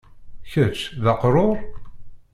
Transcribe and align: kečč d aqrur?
kečč 0.51 0.79
d 1.03 1.05
aqrur? 1.11 1.57